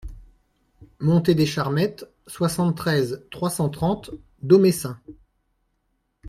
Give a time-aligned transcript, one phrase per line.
[0.99, 4.09] Montée des Charmettes, soixante-treize, trois cent trente
[4.41, 4.99] Domessin